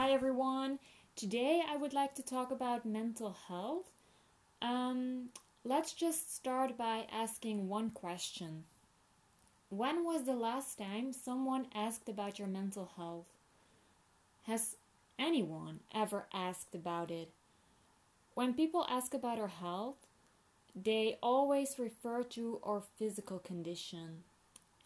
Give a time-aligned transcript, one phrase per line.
[0.00, 0.78] Hi everyone.
[1.14, 3.90] Today I would like to talk about mental health.
[4.62, 5.28] Um,
[5.62, 8.64] let's just start by asking one question.
[9.68, 13.26] When was the last time someone asked about your mental health?
[14.44, 14.78] Has
[15.18, 17.28] anyone ever asked about it?
[18.32, 20.06] When people ask about our health,
[20.74, 24.22] they always refer to our physical condition.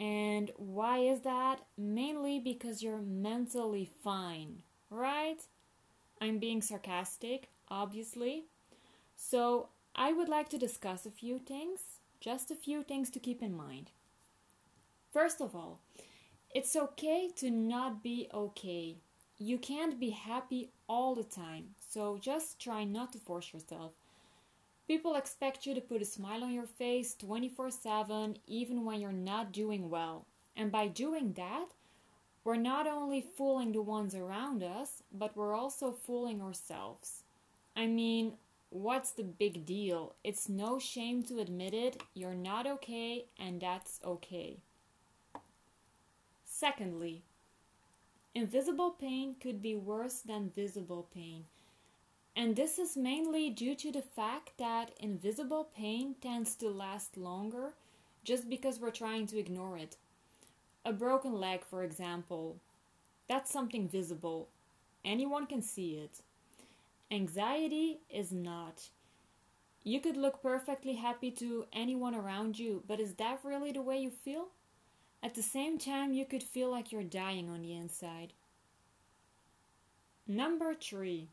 [0.00, 1.60] And why is that?
[1.78, 5.40] Mainly because you're mentally fine, right?
[6.20, 8.44] I'm being sarcastic, obviously.
[9.16, 11.80] So, I would like to discuss a few things,
[12.20, 13.90] just a few things to keep in mind.
[15.12, 15.78] First of all,
[16.54, 18.96] it's okay to not be okay.
[19.38, 23.92] You can't be happy all the time, so just try not to force yourself.
[24.86, 29.12] People expect you to put a smile on your face 24 7, even when you're
[29.12, 30.26] not doing well.
[30.56, 31.66] And by doing that,
[32.44, 37.22] we're not only fooling the ones around us, but we're also fooling ourselves.
[37.74, 38.34] I mean,
[38.68, 40.14] what's the big deal?
[40.22, 42.02] It's no shame to admit it.
[42.12, 44.58] You're not okay, and that's okay.
[46.44, 47.22] Secondly,
[48.34, 51.44] invisible pain could be worse than visible pain.
[52.36, 57.74] And this is mainly due to the fact that invisible pain tends to last longer
[58.24, 59.96] just because we're trying to ignore it.
[60.84, 62.56] A broken leg, for example,
[63.28, 64.48] that's something visible.
[65.04, 66.20] Anyone can see it.
[67.10, 68.88] Anxiety is not.
[69.82, 73.98] You could look perfectly happy to anyone around you, but is that really the way
[73.98, 74.48] you feel?
[75.22, 78.32] At the same time, you could feel like you're dying on the inside.
[80.26, 81.28] Number three.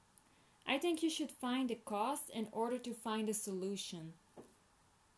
[0.67, 4.13] I think you should find the cause in order to find a solution.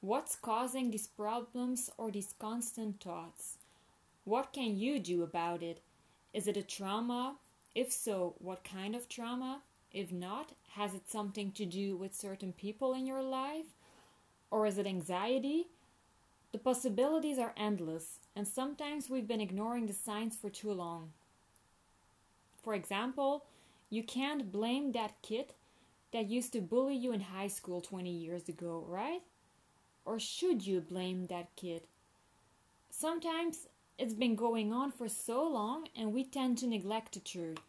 [0.02, 3.58] What's causing these problems or these constant thoughts?
[4.26, 5.82] What can you do about it?
[6.34, 7.36] Is it a trauma?
[7.76, 9.62] If so, what kind of trauma?
[9.92, 13.66] If not, has it something to do with certain people in your life?
[14.50, 15.68] Or is it anxiety?
[16.54, 21.12] The possibilities are endless, and sometimes we've been ignoring the signs for too long.
[22.64, 23.46] For example,
[23.90, 25.54] you can't blame that kid
[26.12, 29.22] that used to bully you in high school 20 years ago, right?
[30.06, 31.82] Or should you blame that kid?
[32.90, 33.68] Sometimes
[33.98, 37.60] it's been going on for so long and we tend to neglect the truth.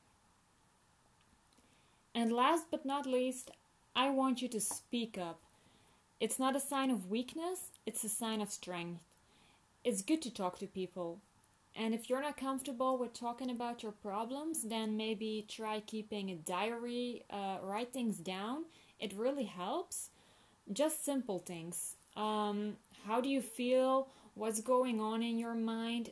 [2.14, 3.50] And last but not least,
[3.96, 5.40] I want you to speak up.
[6.20, 9.00] It's not a sign of weakness, it's a sign of strength.
[9.82, 11.18] It's good to talk to people.
[11.76, 16.36] And if you're not comfortable with talking about your problems, then maybe try keeping a
[16.36, 18.64] diary, uh, write things down.
[19.00, 20.10] It really helps.
[20.72, 21.96] Just simple things.
[22.16, 22.76] Um,
[23.06, 24.08] how do you feel?
[24.34, 26.10] What's going on in your mind?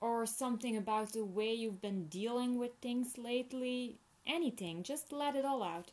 [0.00, 3.98] Or something about the way you've been dealing with things lately?
[4.26, 4.82] Anything.
[4.82, 5.92] Just let it all out.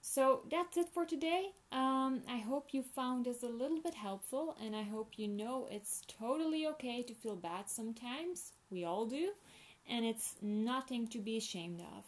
[0.00, 1.50] So that's it for today.
[1.72, 5.68] Um, I hope you found this a little bit helpful, and I hope you know
[5.70, 8.52] it's totally okay to feel bad sometimes.
[8.70, 9.32] We all do,
[9.90, 12.04] and it's nothing to be ashamed of.